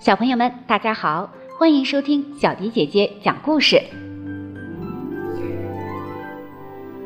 [0.00, 3.78] 小朋友们，大家好，欢迎收听小迪姐姐讲故事。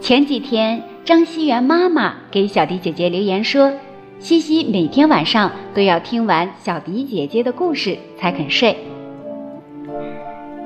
[0.00, 3.72] 前几天，张熙元妈妈给小迪姐姐留言说，
[4.20, 8.76] 西西每天晚上都要听完小迪姐姐的故事才肯睡。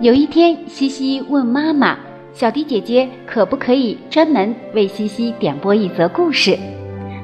[0.02, 1.96] 有一天，西西问妈妈
[2.34, 6.58] ：“小迪姐姐可不可以专门为西西点播一则故事？”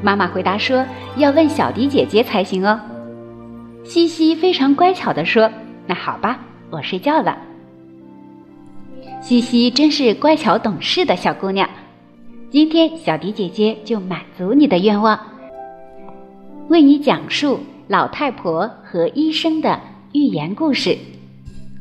[0.02, 0.82] 妈妈回答说
[1.18, 2.80] ：“要问小迪姐姐才行哦。”
[3.84, 5.50] 西西非常乖巧地说
[5.86, 7.38] ：“那好吧，我睡觉了。”
[9.20, 11.68] 西西真是乖巧懂事的小姑娘。
[12.50, 15.18] 今天小迪姐姐就满足你的愿望，
[16.68, 19.78] 为你讲述老太婆和医生的
[20.12, 20.96] 寓言故事。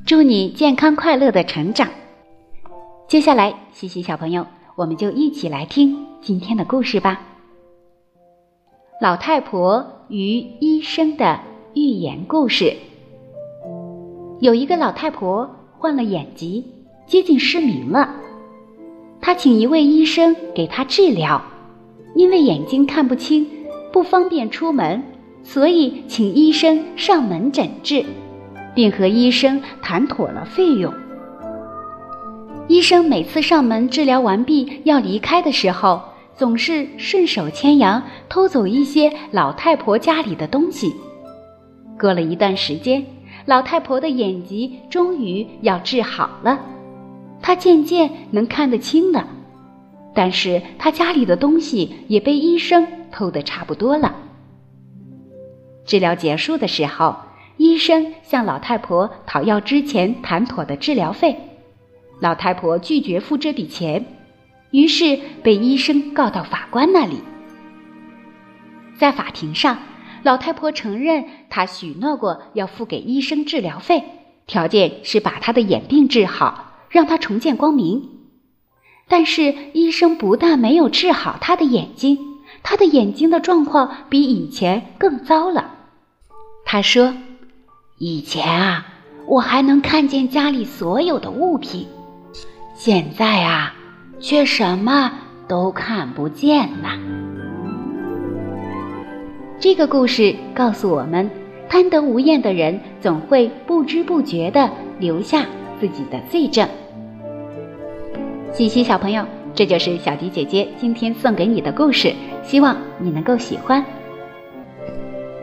[0.05, 1.87] 祝你健康快乐的成长。
[3.07, 4.45] 接下来，西西小朋友，
[4.75, 7.21] 我们就一起来听今天的故事吧。
[8.99, 11.39] 老太婆与医生的。
[11.75, 12.75] 寓言故事：
[14.39, 16.63] 有一个老太婆患了眼疾，
[17.07, 18.13] 接近失明了。
[19.19, 21.41] 她请一位医生给她治疗，
[22.13, 23.47] 因为眼睛看不清，
[23.91, 25.01] 不方便出门，
[25.41, 28.05] 所以请医生上门诊治，
[28.75, 30.93] 并和医生谈妥了费用。
[32.67, 35.99] 医生每次上门治疗完毕要离开的时候，
[36.35, 40.93] 总是顺手牵羊偷走一些老太婆家里的东西。
[42.03, 43.05] 过了一段时间，
[43.45, 46.59] 老太婆的眼疾终于要治好了，
[47.41, 49.25] 她渐渐能看得清了。
[50.13, 54.13] 但是她家里的东西也被医生偷得差不多了。
[55.85, 57.15] 治疗结束的时候，
[57.55, 61.37] 医生向老太婆讨要之前谈妥的治疗费，
[62.19, 64.05] 老太婆拒绝付这笔钱，
[64.71, 67.21] 于是被医生告到法官那里。
[68.97, 69.77] 在法庭上。
[70.23, 74.03] 老太婆承认，他许诺过要付给医生治疗费，
[74.47, 78.09] 条件是把他的眼病治好，让他重见光明。
[79.07, 82.17] 但是医生不但没有治好他的眼睛，
[82.63, 85.75] 他的眼睛的状况比以前更糟了。
[86.65, 87.13] 他说
[87.99, 88.87] ：“以前啊，
[89.27, 91.85] 我还能看见家里所有的物品，
[92.73, 93.75] 现在啊，
[94.19, 95.11] 却什么
[95.47, 96.97] 都看不见了。”
[99.59, 101.29] 这个故事告诉我们，
[101.73, 104.69] 贪得无厌的人总会不知不觉地
[104.99, 105.43] 留下
[105.79, 106.69] 自己的罪证。
[108.51, 109.25] 西西小朋友，
[109.55, 112.13] 这就是小迪姐姐今天送给你的故事，
[112.43, 113.83] 希望你能够喜欢。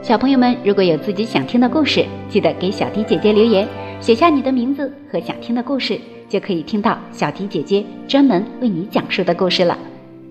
[0.03, 3.67] 小朋友们，如果有自己想听的故事，记得给小迪姐姐留言，
[4.01, 5.99] 写下你的名字和想听的故事，
[6.29, 9.77] 就可以听到小迪姐姐专门为你讲述的故事了。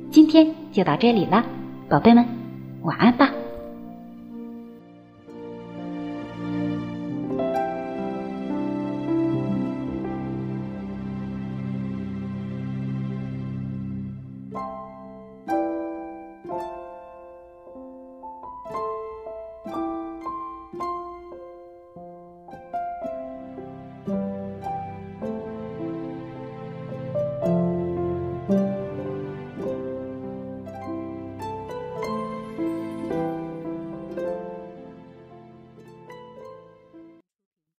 [0.10, 1.44] 今天就到这里了，
[1.90, 2.24] 宝贝们，
[2.84, 3.30] 晚安吧。